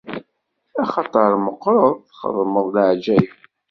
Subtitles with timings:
[0.83, 3.33] Axaṭer meqqreḍ, txeddmeḍ leɛǧayeb!